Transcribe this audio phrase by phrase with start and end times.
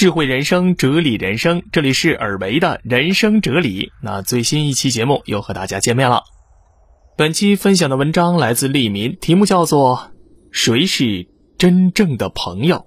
[0.00, 3.92] 智慧人生，哲理人生，这里是尔维的人生哲理。
[4.02, 6.22] 那最新一期节目又和大家见面了。
[7.18, 9.96] 本期分享的文章来自利民，题目叫做
[10.50, 11.28] 《谁是
[11.58, 12.86] 真正的朋友》。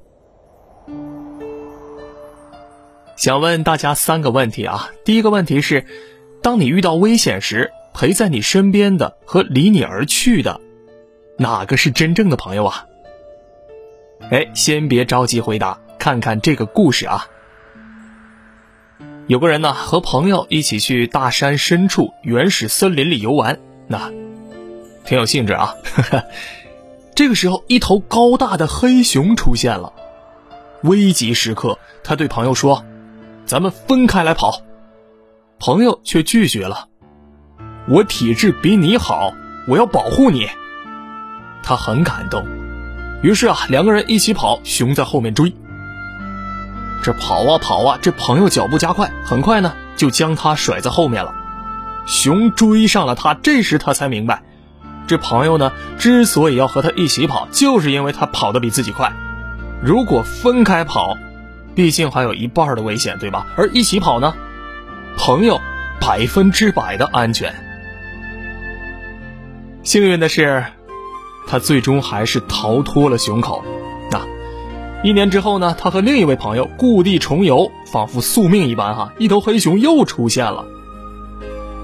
[3.16, 4.90] 想问大家三个问题啊。
[5.06, 5.86] 第一个问题是：
[6.42, 10.60] 当你遇到危险时，陪在你身边的和离你而去的，
[11.38, 12.88] 哪个是真正的朋友啊？
[14.32, 17.28] 哎，先别着急回答，看看这个故事啊。
[19.28, 24.12] 有个人呢，和朋友一起去大山深处原始森林里游玩，那
[25.06, 25.76] 挺有兴致啊。
[27.16, 29.94] 这个时候，一头高大的黑熊出现了。
[30.82, 32.84] 危急时刻，他对朋友说
[33.48, 34.62] ：“咱们分开来跑。”
[35.58, 36.90] 朋友却拒绝了
[37.88, 39.34] ：“我体质比你好，
[39.70, 40.50] 我要保护你。”
[41.64, 42.46] 他很感动。
[43.22, 45.56] 于是啊，两个人一起跑，熊在后面追。
[47.04, 51.36] 这跑啊跑啊，这朋友脚步加快，很快呢就将他甩在后面了。
[52.08, 54.42] 熊追上了他，这时他才明白，
[55.06, 59.14] 这朋友呢之所以要和他一起跑，就是因为他跑得比自己快。
[59.84, 61.18] 如果分开跑，
[61.76, 63.46] 毕竟还有一半的危险，对吧？
[63.58, 64.34] 而一起跑呢，
[65.18, 65.62] 朋友
[66.00, 67.54] 百分之百的安全。
[69.84, 70.64] 幸运的是。
[71.46, 73.66] 他最终还是逃脱了熊口。
[75.04, 75.76] 一年之后呢？
[75.78, 80.66] 他和另一位朋友故地重游，仿佛宿命一般，哈，一头黑熊又出现了。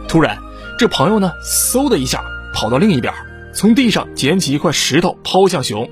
[0.07, 0.37] 突然，
[0.77, 2.23] 这朋友呢，嗖的一下
[2.55, 3.13] 跑到另一边，
[3.53, 5.89] 从地上捡起一块石头抛向熊。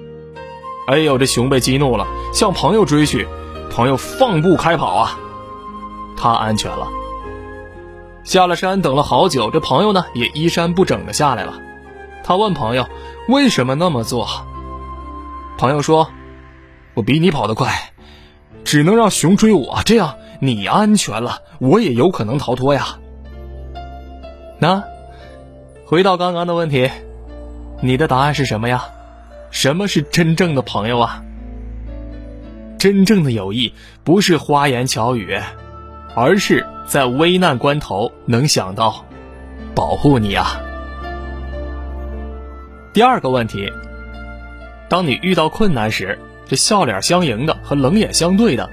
[0.88, 3.28] 哎呦，这熊被激怒了，向朋友追去。
[3.69, 5.19] 朋友放步开跑啊，
[6.16, 6.88] 他安全了。
[8.23, 11.59] 下了山，等了好久，这朋友呢，也衣衫不整的下来了。
[12.23, 12.88] 他问朋友
[13.28, 14.25] ：“为什么那么做？”
[15.59, 16.09] 朋友说
[16.98, 17.94] ：“我比你跑得快，
[18.64, 22.98] 只能让熊追我，这样你安全了，我也有可能逃脱呀。”
[24.58, 24.84] 那
[25.85, 26.90] 回到刚刚的问题，
[27.84, 28.85] 你的答案是什么呀？
[29.52, 31.24] 什么是真正的朋友啊？
[32.80, 35.40] 真正的友谊不是花言巧语，
[36.16, 39.06] 而是在危难关头能想到
[39.75, 40.59] 保护你啊。
[42.91, 43.72] 第二个问题，
[44.90, 48.69] 当你遇到困难时，这笑脸相迎的和冷眼相对的，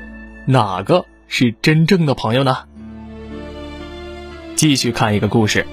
[0.47, 2.59] 哪个是真正的朋友呢？
[4.55, 5.67] 继续看一个故事。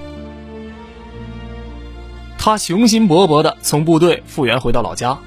[2.36, 5.18] 他雄心勃勃的从部队复员回到老家，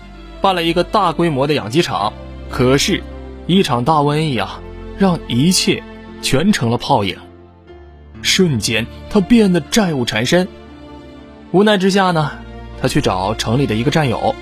[0.42, 2.12] 办了一个大规模的养鸡场。
[2.50, 3.02] 可是，
[3.48, 4.60] 一场大瘟疫啊，
[4.98, 5.82] 让一切
[6.22, 7.18] 全成了泡影。
[8.22, 10.50] 瞬间，他变得债务缠身。
[11.52, 12.32] 无奈之下呢？
[12.82, 14.36] 他去找城里的一个战友，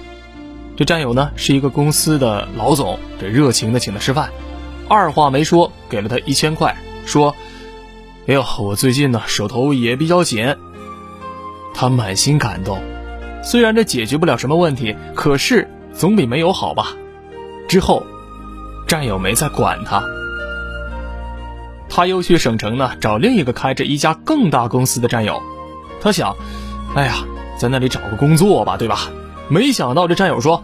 [0.75, 4.29] 这战友呢是一个公司的老总，这热情的请他吃饭，
[4.89, 6.75] 二话没说给了他一千块，
[7.05, 7.35] 说
[8.27, 10.55] ：“哎呦，我最近呢手头也比较紧。”
[11.75, 12.81] 他满心感动，
[13.43, 16.93] 虽然这解决不了什么问题，可是总比没有好吧。
[17.67, 18.03] 之后，
[18.87, 20.03] 战友没再管他，
[21.89, 25.41] 他又去省城呢找另一个开着一家更大公司的战友，
[26.01, 26.35] 他想
[26.95, 27.25] ：“哎呀。”
[27.55, 29.11] 在那里找个工作吧，对吧？
[29.47, 30.62] 没想到这战友说：“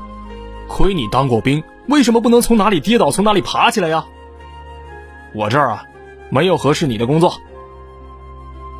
[0.79, 4.05] 亏你当过兵，为什么不能从哪里跌倒从哪里爬起来呀？”
[5.35, 5.83] 我这儿啊，
[6.29, 7.33] 没有合适你的工作。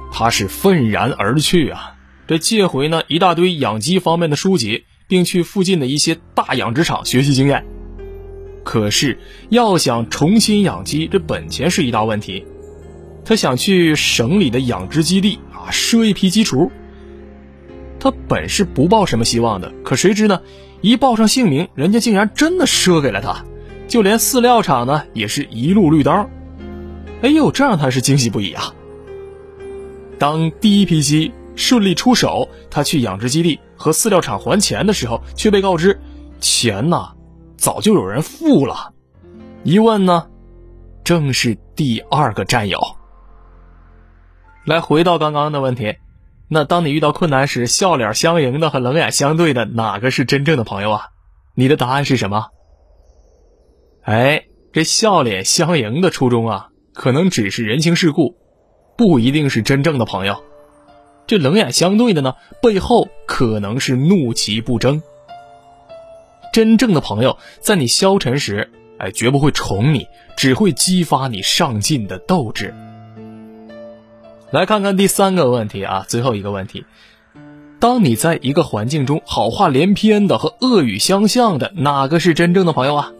[0.09, 1.97] 他是愤然而去啊！
[2.25, 7.65] 这借回呢一大堆养鸡方面的书籍，并去附近的一些大养殖场学习经验。
[8.63, 12.45] 可是要想重新养鸡，这本钱是一大问题。
[13.25, 16.71] 他想去省里的养殖基地啊，赊一批鸡雏。
[17.99, 20.39] 他本是不抱什么希望的，可谁知呢？
[20.81, 23.43] 一报上姓名，人家竟然真的赊给了他，
[23.87, 26.29] 就连饲料厂呢也是一路绿灯。
[27.21, 28.73] 哎呦，这让他是惊喜不已啊！
[30.17, 35.99] 当第一批鸡顺利出手，他去养殖基地和饲料厂还钱的时候，却被告知
[36.39, 37.09] 钱呢
[37.57, 38.93] 早就有人付了。
[39.63, 40.27] 一问呢，
[41.03, 42.79] 正是第二个战友。
[44.65, 45.93] 来，回到刚刚的问题。
[46.51, 51.09] 那当你遇到困难时，笑脸相迎的和冷眼相对的，哪个是真正的朋友啊？
[51.55, 52.47] 你的答案是什么？
[54.01, 58.35] 哎，这笑脸相迎的初衷啊，可能只是人情世故，
[58.97, 60.43] 不一定是真正的朋友。
[61.27, 65.03] 这冷眼相对的呢，背后可能是怒其不争。
[66.51, 72.73] 真正的朋友，在你消沉时，哎，绝不会宠你，只会激发你上进的斗志。
[74.51, 76.85] 来看看第三个问题啊，最后一个问题：
[77.79, 83.11] 当你在一个环境中好话连篇的和恶语相向的，哪个是真正的朋友啊？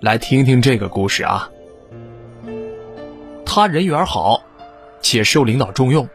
[0.00, 1.50] 来听听这个故事啊。
[3.44, 4.44] 他人缘好，
[5.00, 6.08] 且受领导重用，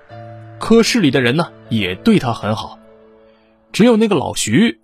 [0.57, 2.79] 科室里的人呢也对他很好，
[3.73, 4.79] 只有那个老徐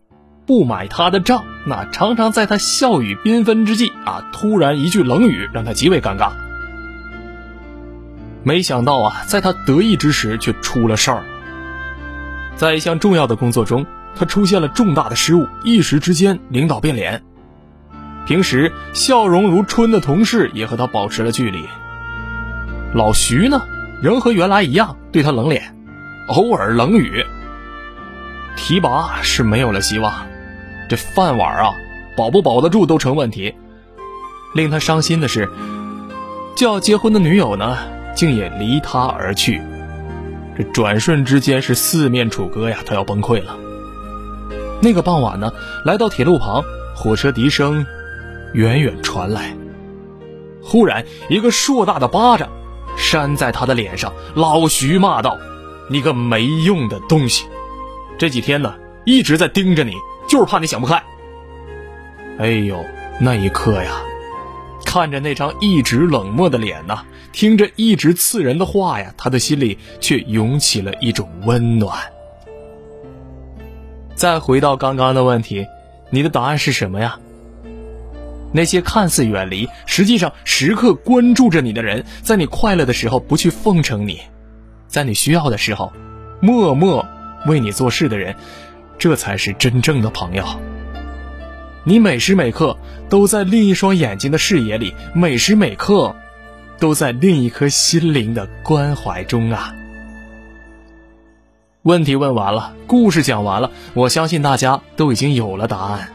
[0.46, 6.34] 不买他的账，那常常在他笑语缤纷之际啊，突然一句冷语让他极为尴尬。
[8.44, 11.24] 没想到啊，在他得意之时却出了事儿。
[12.56, 13.86] 在一项重要的工作中，
[14.16, 17.24] 他出现了重大的失误，一时之间领导变脸。
[18.26, 21.66] 平时笑容如春的同事也和他保持了距离。
[22.94, 23.62] 老徐呢，
[24.02, 25.76] 仍和原来一样对他冷脸，
[26.28, 27.26] 偶尔冷语。
[28.56, 30.28] 提拔是没有了希望，
[30.88, 31.74] 这饭碗啊，
[32.16, 33.56] 保不保得住都成问题。
[34.54, 35.50] 令他伤心的是，
[36.56, 37.76] 就要结婚的女友呢，
[38.16, 39.62] 竟也离他而去。
[40.58, 43.58] 这转瞬之间是四面楚歌呀，他要崩溃了。
[44.82, 45.52] 那个傍晚呢，
[45.86, 46.64] 来到铁路旁，
[46.96, 47.86] 火车笛声
[48.54, 49.56] 远远传来。
[50.62, 52.50] 忽然，一个硕大的巴掌
[52.96, 54.14] 扇在他的脸上。
[54.36, 55.38] 老徐骂道
[55.90, 57.46] ：“你个没用的东西！
[58.18, 58.74] 这几天呢，
[59.06, 59.94] 一直在盯着你，
[60.30, 61.02] 就是怕你想不开。”
[62.40, 62.78] 哎呦，
[63.20, 63.92] 那一刻呀，
[64.94, 71.98] 看着那张一直冷漠的脸呐，听着一直刺人的话呀，他的心里却涌起了一种温暖。
[74.14, 75.66] 再回到刚刚的问题，
[76.12, 77.18] 你的答案是什么呀？
[78.52, 84.22] 那些看似远离，实际上时刻关注着你的人，在你快乐的时候不去奉承你，
[84.88, 85.92] 在你需要的时候，
[86.40, 87.04] 默默
[87.48, 88.36] 为你做事的人，
[89.00, 90.46] 这才是真正的朋友。
[91.86, 92.78] 你每时每刻
[93.10, 96.16] 都在另一双眼睛的视野里，每时每刻
[96.80, 99.76] 都在另一颗心灵的关怀中啊。
[101.82, 106.10] 问题问完了，故事讲完了，我相信大家都已经有了答案。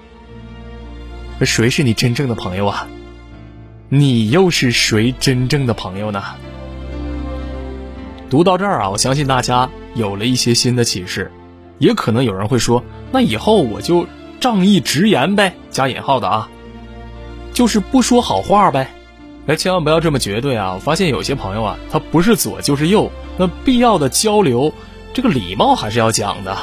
[1.42, 2.88] 谁是你真正的朋友啊？
[3.90, 6.22] 你又是谁真正的朋友呢？
[8.30, 11.30] 读到这儿啊，我相信大家有了一些新的启示。
[11.78, 12.82] 也可能有人会说，
[13.12, 14.04] 那以后我就
[14.40, 16.48] 仗义直言呗，加引号的啊，
[17.52, 18.90] 就是不说好话呗。
[19.46, 20.74] 哎，千万不要这么绝对啊！
[20.74, 24.72] 我发现有些朋友啊，他不是左就是右，那必要的交流。
[25.14, 26.54] 这个礼貌还是要讲的，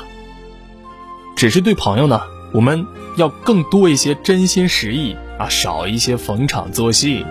[1.35, 2.21] 只是对朋友呢，
[2.53, 2.85] 我们
[3.17, 7.25] 要更多一些真心实意啊，少一些逢场作戏。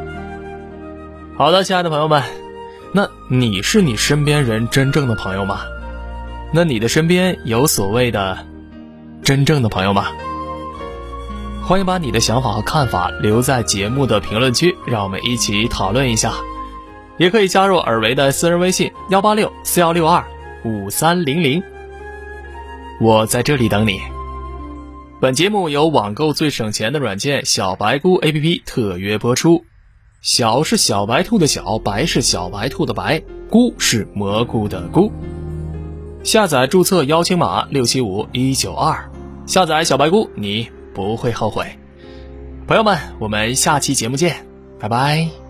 [1.39, 2.23] 好的，亲爱的朋友们，
[2.93, 5.61] 那你是你身边人真正的朋友吗？
[6.53, 8.45] 那你的身边有所谓的
[9.23, 10.09] 真正的朋友吗？
[11.67, 16.35] 欢迎把你的想法和看法留在节目的评论区，让我们一起讨论一下。
[17.17, 20.23] 也可以加入尔维的私人微信：幺八六四幺六二。
[20.63, 21.63] 五三零零，
[23.01, 23.99] 我在这里等你。
[25.23, 29.65] 本节目由网购最省钱的软件小白菇 APP 特约播出。
[30.21, 35.11] 小是小白兔的小，白是小白兔的白，菇是蘑菇的菇。
[36.23, 39.11] 下载注册邀请码六七五一九二，
[39.47, 41.67] 下载小白菇，你不会后悔。
[42.67, 44.37] 朋友们，我们下期节目见，
[44.81, 45.44] 拜拜。